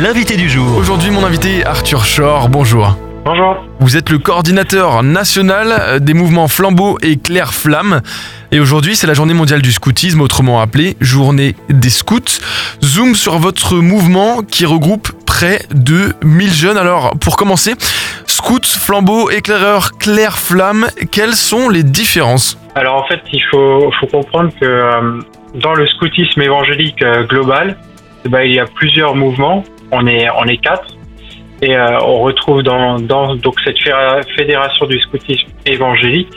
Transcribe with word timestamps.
l'invité 0.00 0.36
du 0.36 0.48
jour. 0.48 0.76
Aujourd'hui, 0.76 1.10
mon 1.10 1.24
invité 1.24 1.64
Arthur 1.64 2.04
Shore, 2.04 2.48
bonjour. 2.48 2.96
Bonjour. 3.24 3.56
Vous 3.80 3.96
êtes 3.96 4.10
le 4.10 4.18
coordinateur 4.18 5.02
national 5.02 6.00
des 6.00 6.14
mouvements 6.14 6.46
Flambeau 6.46 6.98
et 7.02 7.16
Claire 7.16 7.52
Flamme. 7.52 8.00
Et 8.52 8.60
aujourd'hui, 8.60 8.94
c'est 8.94 9.08
la 9.08 9.14
journée 9.14 9.34
mondiale 9.34 9.60
du 9.60 9.72
scoutisme, 9.72 10.20
autrement 10.20 10.60
appelée 10.60 10.96
Journée 11.00 11.56
des 11.68 11.90
scouts. 11.90 12.40
Zoom 12.82 13.14
sur 13.16 13.38
votre 13.38 13.76
mouvement 13.76 14.42
qui 14.42 14.66
regroupe 14.66 15.08
près 15.26 15.62
de 15.74 16.14
1000 16.22 16.52
jeunes. 16.52 16.78
Alors, 16.78 17.18
pour 17.18 17.36
commencer, 17.36 17.74
scouts, 18.26 18.60
flambeau, 18.64 19.30
éclaireur, 19.30 19.92
Claire 19.98 20.38
Flamme, 20.38 20.86
quelles 21.10 21.34
sont 21.34 21.68
les 21.68 21.82
différences? 21.82 22.56
Alors 22.76 23.02
en 23.02 23.06
fait, 23.08 23.20
il 23.32 23.42
faut, 23.50 23.90
faut 23.98 24.06
comprendre 24.06 24.50
que 24.60 24.64
euh, 24.64 25.20
dans 25.54 25.74
le 25.74 25.86
scoutisme 25.88 26.40
évangélique 26.40 27.02
euh, 27.02 27.24
global, 27.24 27.76
eh 28.24 28.28
ben, 28.28 28.42
il 28.42 28.54
y 28.54 28.60
a 28.60 28.66
plusieurs 28.66 29.16
mouvements. 29.16 29.64
On 29.90 30.06
est, 30.06 30.28
on 30.36 30.44
est 30.44 30.58
quatre. 30.58 30.98
Et 31.60 31.76
euh, 31.76 31.98
on 32.02 32.20
retrouve 32.20 32.62
dans, 32.62 33.00
dans 33.00 33.34
donc 33.34 33.54
cette 33.64 33.78
fédération 34.36 34.86
du 34.86 34.98
scoutisme 35.00 35.48
évangélique 35.66 36.28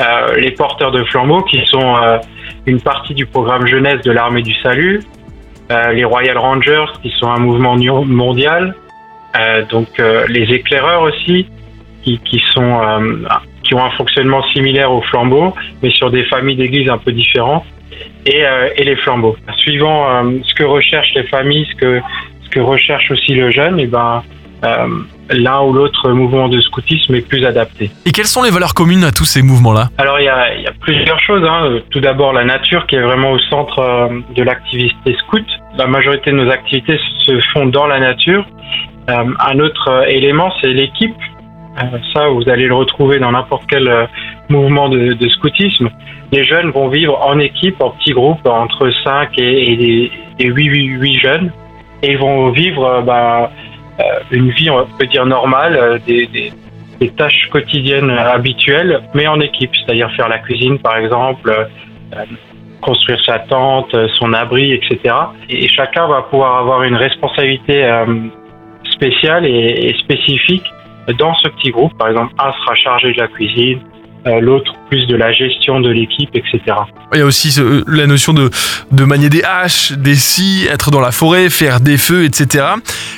euh, 0.00 0.36
les 0.38 0.52
porteurs 0.52 0.90
de 0.90 1.04
flambeaux 1.04 1.42
qui 1.42 1.60
sont 1.66 1.96
euh, 1.96 2.16
une 2.64 2.80
partie 2.80 3.12
du 3.12 3.26
programme 3.26 3.66
jeunesse 3.66 4.00
de 4.02 4.10
l'armée 4.10 4.42
du 4.42 4.54
salut, 4.62 5.02
les 5.94 6.04
Royal 6.04 6.36
Rangers 6.36 6.84
qui 7.02 7.10
sont 7.18 7.28
un 7.28 7.38
mouvement 7.38 7.76
mondial, 8.04 8.74
donc 9.70 9.88
les 10.28 10.52
éclaireurs 10.52 11.00
aussi 11.00 11.46
qui, 12.02 12.18
qui 12.18 12.42
sont 12.52 12.78
qui 13.62 13.74
ont 13.74 13.82
un 13.82 13.90
fonctionnement 13.92 14.42
similaire 14.52 14.92
aux 14.92 15.00
flambeaux, 15.00 15.54
mais 15.82 15.90
sur 15.90 16.10
des 16.10 16.24
familles 16.24 16.56
d'églises 16.56 16.90
un 16.90 16.98
peu 16.98 17.10
différentes, 17.10 17.64
et, 18.26 18.44
et 18.76 18.84
les 18.84 18.96
flambeaux. 18.96 19.34
Suivant 19.56 20.22
ce 20.42 20.52
que 20.52 20.64
recherchent 20.64 21.14
les 21.14 21.24
familles, 21.24 21.66
ce 21.72 21.76
que 21.76 22.00
que 22.52 22.60
recherche 22.60 23.10
aussi 23.10 23.34
le 23.34 23.50
jeune, 23.50 23.80
et 23.80 23.86
ben 23.86 24.22
euh, 24.64 24.86
l'un 25.30 25.60
ou 25.62 25.72
l'autre 25.72 26.10
mouvement 26.12 26.48
de 26.48 26.60
scoutisme 26.60 27.14
est 27.16 27.26
plus 27.28 27.44
adapté. 27.44 27.90
Et 28.06 28.12
quelles 28.12 28.26
sont 28.26 28.42
les 28.44 28.50
valeurs 28.50 28.74
communes 28.74 29.02
à 29.04 29.10
tous 29.10 29.24
ces 29.24 29.42
mouvements-là? 29.42 29.88
Alors 29.98 30.20
il 30.20 30.24
y 30.24 30.28
a, 30.28 30.54
il 30.54 30.62
y 30.62 30.66
a 30.68 30.72
plusieurs 30.80 31.18
choses. 31.20 31.42
Hein. 31.48 31.80
Tout 31.90 32.00
d'abord 32.00 32.32
la 32.32 32.44
nature 32.44 32.86
qui 32.86 32.94
est 32.96 33.02
vraiment 33.02 33.32
au 33.32 33.38
centre 33.50 33.78
euh, 33.80 34.20
de 34.36 34.42
l'activité 34.42 35.16
scout. 35.26 35.44
La 35.76 35.86
majorité 35.86 36.30
de 36.30 36.36
nos 36.36 36.50
activités 36.50 36.98
se 37.26 37.40
font 37.52 37.66
dans 37.66 37.86
la 37.88 37.98
nature. 37.98 38.44
Euh, 39.10 39.24
un 39.40 39.58
autre 39.58 39.88
euh, 39.88 40.04
élément 40.06 40.52
c'est 40.60 40.68
l'équipe. 40.72 41.16
Euh, 41.82 41.98
ça 42.14 42.28
vous 42.28 42.48
allez 42.48 42.66
le 42.68 42.74
retrouver 42.74 43.18
dans 43.18 43.32
n'importe 43.32 43.64
quel 43.68 43.88
euh, 43.88 44.06
mouvement 44.48 44.88
de, 44.90 45.14
de 45.14 45.28
scoutisme. 45.30 45.88
Les 46.30 46.44
jeunes 46.44 46.70
vont 46.70 46.88
vivre 46.88 47.18
en 47.26 47.38
équipe, 47.40 47.80
en 47.82 47.90
petits 47.90 48.12
groupes 48.12 48.46
entre 48.46 48.90
5 49.04 49.30
et, 49.38 49.72
et, 49.72 49.76
des- 49.76 50.12
et 50.38 50.46
8, 50.46 50.64
8, 50.66 50.86
8 51.00 51.18
jeunes. 51.18 51.50
Et 52.02 52.12
ils 52.12 52.18
vont 52.18 52.50
vivre 52.50 52.84
euh, 52.84 53.00
bah, 53.02 53.50
euh, 54.00 54.02
une 54.30 54.50
vie, 54.50 54.70
on 54.70 54.84
peut 54.98 55.06
dire, 55.06 55.24
normale, 55.24 55.76
euh, 55.76 55.98
des, 56.06 56.26
des, 56.26 56.52
tâches 57.16 57.48
quotidiennes 57.50 58.10
habituelles, 58.10 59.00
mais 59.12 59.26
en 59.26 59.40
équipe, 59.40 59.70
c'est-à-dire 59.74 60.08
faire 60.12 60.28
la 60.28 60.38
cuisine 60.38 60.78
par 60.78 60.96
exemple, 60.98 61.52
construire 62.80 63.20
sa 63.26 63.40
tente, 63.40 63.92
son 64.20 64.32
abri, 64.32 64.72
etc. 64.72 65.12
Et, 65.50 65.66
chacun 65.66 66.06
va 66.06 66.22
pouvoir 66.22 66.58
avoir 66.58 66.84
une 66.84 66.94
responsabilité 66.94 67.84
spéciale 68.84 69.46
et, 69.46 69.92
spécifique 69.98 70.64
dans 71.18 71.34
ce 71.34 71.48
petit 71.48 71.72
groupe. 71.72 71.92
Par 71.98 72.06
exemple, 72.06 72.34
un 72.38 72.52
sera 72.52 72.74
chargé 72.76 73.12
de 73.14 73.18
la 73.18 73.26
cuisine, 73.26 73.80
l'autre 74.40 74.72
plus 74.88 75.06
de 75.06 75.16
la 75.16 75.32
gestion 75.32 75.80
de 75.80 75.90
l'équipe, 75.90 76.30
etc. 76.34 76.60
Il 77.12 77.18
y 77.18 77.22
a 77.22 77.24
aussi 77.26 77.50
ce- 77.50 77.82
la 77.90 78.06
notion 78.06 78.32
de, 78.32 78.50
de 78.90 79.04
manier 79.04 79.28
des 79.28 79.42
haches, 79.42 79.92
des 79.92 80.14
scies, 80.14 80.66
être 80.70 80.90
dans 80.90 81.00
la 81.00 81.10
forêt, 81.12 81.50
faire 81.50 81.80
des 81.80 81.96
feux, 81.98 82.24
etc. 82.24 82.64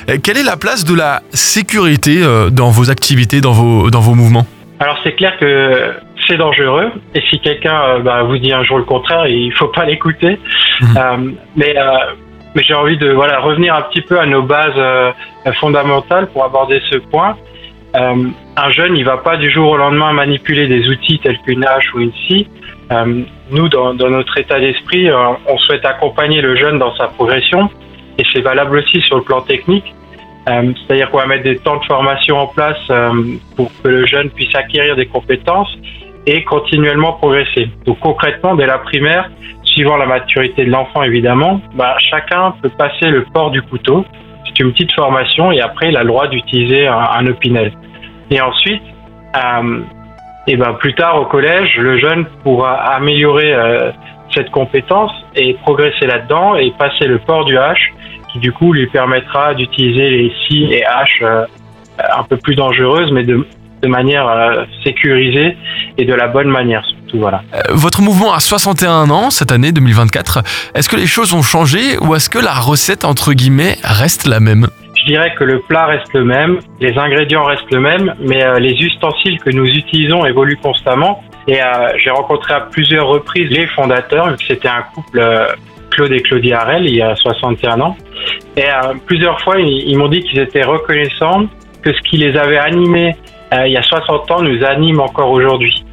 Euh, 0.09 0.17
Quelle 0.23 0.37
est 0.37 0.43
la 0.43 0.57
place 0.57 0.83
de 0.85 0.95
la 0.95 1.21
sécurité 1.31 2.21
euh, 2.23 2.49
dans 2.49 2.69
vos 2.69 2.89
activités, 2.89 3.41
dans 3.41 3.51
vos, 3.53 3.89
dans 3.91 3.99
vos 4.01 4.15
mouvements? 4.15 4.45
Alors 4.79 4.97
c'est 5.03 5.13
clair 5.15 5.33
que 5.39 5.93
c'est 6.27 6.37
dangereux 6.37 6.91
et 7.13 7.21
si 7.29 7.39
quelqu'un 7.39 7.79
euh, 7.81 7.99
bah, 7.99 8.23
vous 8.23 8.37
dit 8.37 8.51
un 8.51 8.63
jour 8.63 8.77
le 8.77 8.83
contraire, 8.83 9.27
il 9.27 9.53
faut 9.53 9.67
pas 9.69 9.85
l'écouter. 9.85 10.39
Mhm. 10.81 10.87
Euh, 10.97 11.31
mais 11.55 11.73
euh, 11.77 11.97
mais 12.55 12.63
j'ai 12.63 12.73
envie 12.73 12.97
de 12.97 13.11
voilà 13.11 13.39
revenir 13.39 13.73
un 13.75 13.81
petit 13.83 14.01
peu 14.01 14.19
à 14.19 14.25
nos 14.25 14.41
bases 14.41 14.73
euh, 14.77 15.11
fondamentales 15.59 16.27
pour 16.27 16.43
aborder 16.43 16.81
ce 16.91 16.97
point. 16.97 17.35
Euh, 17.95 18.29
un 18.57 18.69
jeune, 18.71 18.97
il 18.97 19.05
va 19.05 19.17
pas 19.17 19.37
du 19.37 19.49
jour 19.49 19.71
au 19.71 19.77
lendemain 19.77 20.11
manipuler 20.11 20.67
des 20.67 20.87
outils 20.89 21.19
tels 21.19 21.39
qu'une 21.39 21.65
hache 21.65 21.93
ou 21.93 21.99
une 21.99 22.11
scie. 22.13 22.47
Euh, 22.91 23.21
nous, 23.51 23.69
dans, 23.69 23.93
notre 23.93 24.37
état 24.37 24.59
d'esprit, 24.59 25.09
euh, 25.09 25.17
on 25.47 25.57
souhaite 25.57 25.85
accompagner 25.85 26.41
le 26.41 26.55
jeune 26.55 26.77
dans 26.77 26.95
sa 26.95 27.07
progression 27.07 27.69
et 28.17 28.23
c'est 28.33 28.41
valable 28.41 28.77
aussi 28.79 29.01
sur 29.01 29.17
le 29.17 29.23
plan 29.23 29.41
technique. 29.41 29.93
C'est-à-dire 30.47 31.09
qu'on 31.09 31.17
va 31.17 31.25
mettre 31.25 31.43
des 31.43 31.57
temps 31.57 31.77
de 31.77 31.85
formation 31.85 32.37
en 32.37 32.45
place 32.45 32.77
pour 33.55 33.71
que 33.81 33.87
le 33.87 34.05
jeune 34.05 34.29
puisse 34.29 34.53
acquérir 34.53 34.95
des 34.95 35.07
compétences 35.07 35.75
et 36.27 36.43
continuellement 36.43 37.13
progresser. 37.13 37.67
Donc 37.87 37.99
concrètement, 37.99 38.53
dès 38.53 38.67
la 38.67 38.77
primaire, 38.77 39.31
suivant 39.63 39.97
la 39.97 40.05
maturité 40.05 40.63
de 40.63 40.69
l'enfant 40.69 41.01
évidemment, 41.01 41.61
bah, 41.73 41.97
chacun 42.11 42.53
peut 42.61 42.69
passer 42.69 43.07
le 43.07 43.25
port 43.33 43.49
du 43.49 43.63
couteau. 43.63 44.05
C'est 44.45 44.59
une 44.59 44.71
petite 44.71 44.93
formation 44.93 45.51
et 45.51 45.61
après 45.61 45.89
il 45.89 45.97
a 45.97 46.03
le 46.03 46.09
droit 46.09 46.27
d'utiliser 46.27 46.85
un, 46.85 47.09
un 47.17 47.25
opinel. 47.25 47.71
Et 48.31 48.41
ensuite, 48.41 48.81
euh, 49.35 49.81
et 50.47 50.57
ben 50.57 50.73
plus 50.73 50.93
tard 50.95 51.21
au 51.21 51.25
collège, 51.25 51.77
le 51.77 51.97
jeune 51.99 52.25
pourra 52.43 52.73
améliorer 52.95 53.53
euh, 53.53 53.91
cette 54.33 54.51
compétence 54.51 55.11
et 55.35 55.53
progresser 55.55 56.05
là-dedans 56.05 56.55
et 56.55 56.71
passer 56.77 57.05
le 57.05 57.19
port 57.19 57.45
du 57.45 57.57
hache 57.57 57.93
qui 58.31 58.39
du 58.39 58.51
coup 58.51 58.73
lui 58.73 58.87
permettra 58.87 59.53
d'utiliser 59.53 60.09
les 60.09 60.31
scies 60.31 60.73
et 60.73 60.85
haches 60.85 61.21
euh, 61.23 61.45
un 62.17 62.23
peu 62.23 62.37
plus 62.37 62.55
dangereuses 62.55 63.11
mais 63.11 63.23
de, 63.23 63.45
manière 63.87 64.65
sécurisée 64.83 65.55
et 65.99 66.05
de 66.05 66.13
la 66.15 66.27
bonne 66.27 66.47
manière 66.47 66.83
voilà. 67.19 67.43
Votre 67.69 68.01
mouvement 68.01 68.33
a 68.33 68.39
61 68.39 69.09
ans 69.09 69.29
cette 69.29 69.51
année 69.51 69.71
2024. 69.71 70.43
Est-ce 70.73 70.89
que 70.89 70.95
les 70.95 71.07
choses 71.07 71.33
ont 71.33 71.41
changé 71.41 71.97
ou 71.99 72.15
est-ce 72.15 72.29
que 72.29 72.39
la 72.39 72.53
recette, 72.53 73.05
entre 73.05 73.33
guillemets, 73.33 73.77
reste 73.83 74.27
la 74.27 74.39
même? 74.39 74.67
Je 75.05 75.11
dirais 75.11 75.35
que 75.37 75.43
le 75.43 75.59
plat 75.59 75.85
reste 75.85 76.11
le 76.13 76.25
même, 76.25 76.57
les 76.79 76.97
ingrédients 76.97 77.43
restent 77.43 77.71
le 77.71 77.79
même, 77.79 78.15
mais 78.21 78.43
euh, 78.43 78.57
les 78.57 78.71
ustensiles 78.71 79.39
que 79.39 79.51
nous 79.51 79.67
utilisons 79.67 80.25
évoluent 80.25 80.57
constamment. 80.57 81.23
Et 81.47 81.61
euh, 81.61 81.89
j'ai 81.97 82.09
rencontré 82.09 82.55
à 82.55 82.61
plusieurs 82.61 83.07
reprises 83.07 83.51
les 83.51 83.67
fondateurs, 83.67 84.35
c'était 84.47 84.67
un 84.67 84.81
couple, 84.95 85.19
euh, 85.19 85.45
Claude 85.91 86.11
et 86.11 86.21
Claudie 86.21 86.53
Harel, 86.53 86.87
il 86.87 86.95
y 86.95 87.03
a 87.03 87.15
61 87.15 87.81
ans. 87.81 87.95
Et 88.57 88.65
plusieurs 89.05 89.39
fois, 89.41 89.59
ils, 89.59 89.95
m'ont 89.95 90.07
dit 90.07 90.21
qu'ils 90.21 90.39
étaient 90.39 90.63
reconnaissants 90.63 91.45
que 91.83 91.93
ce 91.93 92.01
qui 92.09 92.17
les 92.17 92.35
avait 92.35 92.57
animés 92.57 93.15
il 93.53 93.71
y 93.71 93.77
a 93.77 93.83
60 93.83 94.31
ans 94.31 94.41
nous 94.41 94.65
anime 94.65 94.99
encore 94.99 95.29
aujourd'hui. 95.29 95.85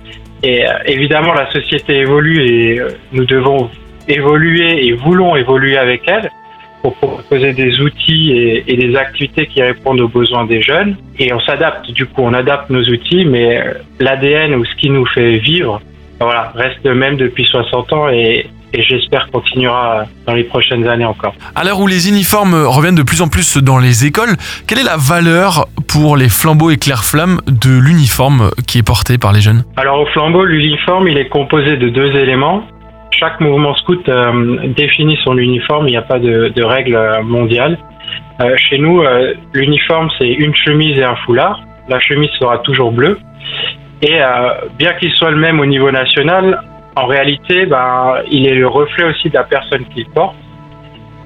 Et 0.42 0.64
évidemment, 0.86 1.34
la 1.34 1.48
société 1.52 1.98
évolue 1.98 2.40
et 2.40 2.80
nous 3.12 3.26
devons 3.26 3.70
évoluer 4.08 4.86
et 4.86 4.92
voulons 4.92 5.36
évoluer 5.36 5.76
avec 5.76 6.02
elle 6.08 6.30
pour 6.82 6.96
proposer 6.96 7.52
des 7.52 7.80
outils 7.80 8.32
et, 8.32 8.64
et 8.66 8.76
des 8.76 8.96
activités 8.96 9.46
qui 9.46 9.62
répondent 9.62 10.00
aux 10.00 10.08
besoins 10.08 10.44
des 10.44 10.60
jeunes. 10.60 10.96
Et 11.18 11.32
on 11.32 11.40
s'adapte, 11.40 11.90
du 11.92 12.06
coup, 12.06 12.22
on 12.22 12.34
adapte 12.34 12.70
nos 12.70 12.82
outils, 12.82 13.24
mais 13.24 13.58
euh, 13.58 13.74
l'ADN 14.00 14.54
ou 14.56 14.64
ce 14.64 14.74
qui 14.76 14.90
nous 14.90 15.06
fait 15.06 15.38
vivre, 15.38 15.80
voilà, 16.20 16.52
reste 16.54 16.78
le 16.84 16.94
même 16.94 17.16
depuis 17.16 17.44
60 17.44 17.92
ans 17.92 18.08
et, 18.08 18.46
et 18.72 18.82
j'espère 18.82 19.28
continuera 19.30 20.04
dans 20.26 20.34
les 20.34 20.44
prochaines 20.44 20.86
années 20.86 21.04
encore. 21.04 21.34
À 21.54 21.64
l'heure 21.64 21.80
où 21.80 21.86
les 21.86 22.08
uniformes 22.08 22.54
reviennent 22.54 22.94
de 22.94 23.02
plus 23.02 23.22
en 23.22 23.28
plus 23.28 23.58
dans 23.58 23.78
les 23.78 24.06
écoles, 24.06 24.36
quelle 24.66 24.78
est 24.78 24.84
la 24.84 24.96
valeur 24.96 25.66
pour 25.88 26.16
les 26.16 26.28
flambeaux 26.28 26.70
et 26.70 26.76
clairs-flammes 26.76 27.40
de 27.46 27.78
l'uniforme 27.78 28.50
qui 28.66 28.78
est 28.78 28.82
porté 28.82 29.18
par 29.18 29.32
les 29.32 29.40
jeunes? 29.40 29.64
Alors 29.76 30.00
au 30.00 30.06
flambeau, 30.06 30.44
l'uniforme, 30.44 31.08
il 31.08 31.18
est 31.18 31.28
composé 31.28 31.76
de 31.76 31.88
deux 31.88 32.16
éléments. 32.16 32.64
Chaque 33.18 33.40
mouvement 33.40 33.74
scout 33.74 34.08
euh, 34.08 34.68
définit 34.68 35.18
son 35.22 35.36
uniforme, 35.36 35.86
il 35.86 35.92
n'y 35.92 35.96
a 35.96 36.02
pas 36.02 36.18
de, 36.18 36.64
règle 36.64 36.96
euh, 36.96 37.22
mondiale. 37.22 37.78
Euh, 38.40 38.56
chez 38.56 38.78
nous, 38.78 39.02
l'uniforme, 39.52 40.08
c'est 40.18 40.28
une 40.28 40.54
chemise 40.54 40.98
et 40.98 41.04
un 41.04 41.16
foulard. 41.16 41.60
La 41.88 42.00
chemise 42.00 42.30
sera 42.40 42.58
toujours 42.58 42.92
bleue. 42.92 43.18
Et 44.00 44.18
bien 44.78 44.94
qu'il 44.94 45.12
soit 45.12 45.30
le 45.30 45.36
même 45.36 45.60
au 45.60 45.66
niveau 45.66 45.90
national, 45.92 46.60
en 46.96 47.06
réalité, 47.06 47.66
ben, 47.66 48.16
il 48.30 48.48
est 48.48 48.54
le 48.54 48.66
reflet 48.66 49.04
aussi 49.04 49.28
de 49.28 49.34
la 49.34 49.44
personne 49.44 49.84
qu'il 49.94 50.06
porte. 50.06 50.34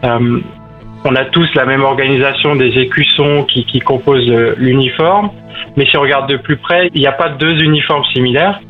On 0.02 1.14
a 1.14 1.24
tous 1.26 1.48
la 1.54 1.64
même 1.64 1.84
organisation 1.84 2.54
des 2.54 2.78
écussons 2.78 3.44
qui, 3.44 3.80
composent 3.80 4.30
l'uniforme, 4.58 5.30
mais 5.76 5.86
si 5.86 5.96
on 5.96 6.02
regarde 6.02 6.28
de 6.28 6.36
plus 6.36 6.56
près, 6.58 6.90
il 6.92 7.00
n'y 7.00 7.06
a 7.06 7.12
pas 7.12 7.30
deux 7.30 7.62
uniformes 7.62 8.04
similaires. 8.12 8.60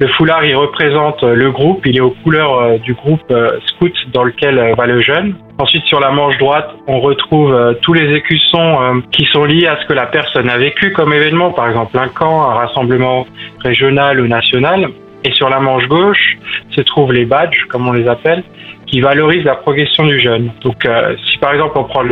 Le 0.00 0.08
foulard, 0.08 0.44
il 0.44 0.56
représente 0.56 1.22
euh, 1.22 1.36
le 1.36 1.52
groupe, 1.52 1.86
il 1.86 1.96
est 1.96 2.00
aux 2.00 2.14
couleurs 2.24 2.58
euh, 2.58 2.78
du 2.78 2.94
groupe 2.94 3.22
euh, 3.30 3.60
scout 3.66 3.92
dans 4.12 4.24
lequel 4.24 4.74
va 4.76 4.86
le 4.86 5.00
jeune. 5.00 5.36
Ensuite, 5.58 5.84
sur 5.84 6.00
la 6.00 6.10
manche 6.10 6.36
droite, 6.38 6.68
on 6.88 6.98
retrouve 6.98 7.76
tous 7.82 7.92
les 7.92 8.12
écussons 8.12 9.02
qui 9.12 9.24
sont 9.26 9.44
liés 9.44 9.68
à 9.68 9.80
ce 9.80 9.86
que 9.86 9.92
la 9.92 10.06
personne 10.06 10.48
a 10.48 10.58
vécu 10.58 10.90
comme 10.90 11.12
événement, 11.12 11.52
par 11.52 11.68
exemple 11.68 11.96
un 11.96 12.08
camp, 12.08 12.50
un 12.50 12.54
rassemblement 12.54 13.24
régional 13.60 14.20
ou 14.20 14.26
national. 14.26 14.88
Et 15.22 15.30
sur 15.32 15.48
la 15.48 15.60
manche 15.60 15.86
gauche 15.86 16.38
se 16.70 16.80
trouvent 16.80 17.12
les 17.12 17.24
badges, 17.24 17.66
comme 17.68 17.86
on 17.86 17.92
les 17.92 18.08
appelle, 18.08 18.42
qui 18.86 19.00
valorise 19.00 19.44
la 19.44 19.56
progression 19.56 20.06
du 20.06 20.20
jeune. 20.20 20.50
Donc, 20.62 20.84
euh, 20.84 21.16
si 21.26 21.38
par 21.38 21.52
exemple 21.52 21.78
on 21.78 21.84
prend 21.84 22.02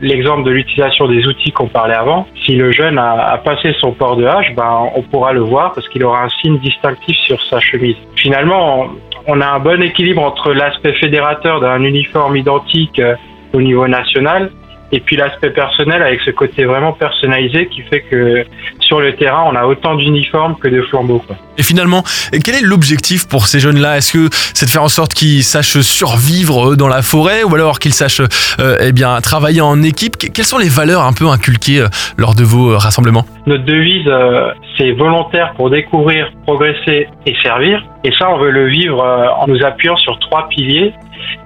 l'exemple 0.00 0.44
de 0.44 0.50
l'utilisation 0.50 1.08
des 1.08 1.26
outils 1.26 1.52
qu'on 1.52 1.68
parlait 1.68 1.94
avant, 1.94 2.26
si 2.44 2.54
le 2.56 2.72
jeune 2.72 2.98
a, 2.98 3.32
a 3.32 3.38
passé 3.38 3.74
son 3.80 3.92
port 3.92 4.16
de 4.16 4.24
hache, 4.24 4.54
ben, 4.54 4.88
on 4.94 5.02
pourra 5.02 5.32
le 5.32 5.40
voir 5.40 5.72
parce 5.72 5.88
qu'il 5.88 6.04
aura 6.04 6.24
un 6.24 6.28
signe 6.40 6.58
distinctif 6.58 7.16
sur 7.18 7.42
sa 7.42 7.60
chemise. 7.60 7.96
Finalement, 8.16 8.88
on 9.26 9.40
a 9.40 9.46
un 9.46 9.58
bon 9.58 9.82
équilibre 9.82 10.22
entre 10.22 10.52
l'aspect 10.52 10.94
fédérateur 10.94 11.60
d'un 11.60 11.82
uniforme 11.82 12.36
identique 12.36 12.98
euh, 12.98 13.14
au 13.52 13.60
niveau 13.60 13.86
national 13.88 14.50
et 14.92 15.00
puis 15.00 15.16
l'aspect 15.16 15.50
personnel 15.50 16.02
avec 16.02 16.20
ce 16.24 16.30
côté 16.30 16.64
vraiment 16.64 16.92
personnalisé 16.92 17.66
qui 17.68 17.82
fait 17.82 18.02
que 18.02 18.44
sur 18.80 19.00
le 19.00 19.14
terrain, 19.14 19.44
on 19.46 19.54
a 19.54 19.64
autant 19.66 19.94
d'uniformes 19.94 20.56
que 20.58 20.68
de 20.68 20.82
flambeaux. 20.82 21.22
Quoi. 21.24 21.36
Et 21.58 21.62
finalement, 21.62 22.02
quel 22.44 22.56
est 22.56 22.60
l'objectif 22.62 23.28
pour 23.28 23.46
ces 23.46 23.60
jeunes-là? 23.60 23.98
Est-ce 23.98 24.12
que 24.14 24.28
c'est 24.54 24.66
de 24.66 24.70
faire 24.70 24.82
en 24.82 24.88
sorte 24.88 25.14
qu'ils 25.14 25.44
sachent 25.44 25.80
survivre 25.80 26.74
dans 26.74 26.88
la 26.88 27.02
forêt 27.02 27.44
ou 27.44 27.54
alors 27.54 27.78
qu'ils 27.78 27.94
sachent 27.94 28.22
euh, 28.58 28.78
eh 28.80 28.92
bien, 28.92 29.20
travailler 29.20 29.60
en 29.60 29.82
équipe? 29.82 30.16
Quelles 30.16 30.44
sont 30.44 30.58
les 30.58 30.68
valeurs 30.68 31.02
un 31.02 31.12
peu 31.12 31.28
inculquées 31.28 31.80
euh, 31.80 31.88
lors 32.16 32.34
de 32.34 32.42
vos 32.42 32.72
euh, 32.72 32.78
rassemblements? 32.78 33.26
Notre 33.46 33.64
devise, 33.64 34.06
euh, 34.06 34.52
c'est 34.76 34.92
volontaire 34.92 35.52
pour 35.56 35.70
découvrir, 35.70 36.30
progresser 36.46 37.08
et 37.26 37.34
servir. 37.42 37.84
Et 38.04 38.12
ça, 38.18 38.30
on 38.30 38.38
veut 38.38 38.50
le 38.50 38.66
vivre 38.66 39.02
en 39.38 39.46
nous 39.46 39.64
appuyant 39.64 39.96
sur 39.96 40.18
trois 40.18 40.48
piliers 40.48 40.92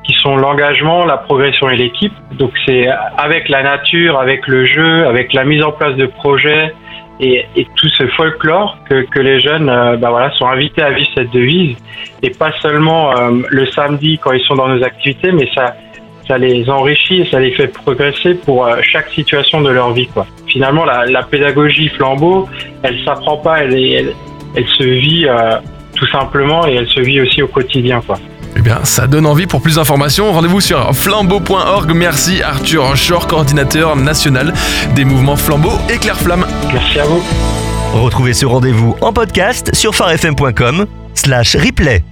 qui 0.05 0.15
sont 0.23 0.37
l'engagement, 0.37 1.05
la 1.05 1.17
progression 1.17 1.69
et 1.69 1.77
l'équipe. 1.77 2.13
Donc 2.33 2.53
c'est 2.67 2.87
avec 3.17 3.49
la 3.49 3.63
nature, 3.63 4.19
avec 4.19 4.47
le 4.47 4.67
jeu, 4.67 5.07
avec 5.07 5.33
la 5.33 5.45
mise 5.45 5.63
en 5.63 5.73
place 5.73 5.97
de 5.97 6.07
projets 6.07 6.73
et, 7.21 7.47
et 7.57 7.67
tout 7.77 7.89
ce 7.89 8.07
folklore 8.09 8.79
que, 8.89 9.03
que 9.03 9.21
les 9.21 9.41
jeunes 9.41 9.69
euh, 9.69 9.97
bah 9.97 10.11
voilà, 10.11 10.31
sont 10.33 10.47
invités 10.47 10.83
à 10.83 10.91
vivre 10.91 11.09
cette 11.15 11.31
devise. 11.31 11.77
Et 12.23 12.31
pas 12.31 12.53
seulement 12.61 13.17
euh, 13.17 13.43
le 13.49 13.67
samedi 13.67 14.19
quand 14.19 14.33
ils 14.33 14.45
sont 14.45 14.55
dans 14.55 14.69
nos 14.69 14.83
activités, 14.83 15.33
mais 15.33 15.49
ça, 15.55 15.77
ça 16.27 16.39
les 16.39 16.69
enrichit 16.69 17.23
et 17.23 17.31
ça 17.31 17.41
les 17.41 17.53
fait 17.53 17.69
progresser 17.69 18.35
pour 18.35 18.67
euh, 18.67 18.77
chaque 18.83 19.11
situation 19.11 19.61
de 19.61 19.71
leur 19.71 19.93
vie. 19.93 20.07
Quoi. 20.09 20.27
Finalement, 20.47 20.85
la, 20.85 21.07
la 21.07 21.23
pédagogie 21.23 21.89
flambeau, 21.89 22.49
elle 22.83 22.99
s'apprend 23.05 23.37
pas, 23.39 23.63
elle, 23.63 23.75
elle, 23.75 24.15
elle 24.57 24.67
se 24.69 24.85
vit 24.85 25.27
tout 25.95 26.07
simplement 26.09 26.67
et 26.67 26.75
elle 26.75 26.89
se 26.89 27.01
vit 27.01 27.21
aussi 27.21 27.43
au 27.43 27.49
quotidien. 27.49 28.01
Quoi. 28.07 28.19
Eh 28.57 28.61
bien, 28.61 28.79
ça 28.85 29.07
donne 29.07 29.27
envie 29.27 29.47
pour 29.47 29.61
plus 29.61 29.77
d'informations. 29.77 30.33
Rendez-vous 30.33 30.61
sur 30.61 30.95
flambeau.org. 30.95 31.93
Merci 31.95 32.43
Arthur 32.43 32.97
Shore, 32.97 33.27
coordinateur 33.27 33.97
national 33.97 34.53
des 34.95 35.05
mouvements 35.05 35.37
Flambeau 35.37 35.73
et 35.93 35.99
Claire 35.99 36.19
Flamme. 36.19 36.47
Merci 36.73 37.01
à 37.01 37.05
vous. 37.05 37.23
Retrouvez 37.95 38.33
ce 38.33 38.47
rendez-vous 38.47 38.97
en 39.01 39.13
podcast 39.13 39.75
sur 39.75 39.95
farfm.com 39.95 40.87
slash 41.15 41.57
replay. 41.57 42.03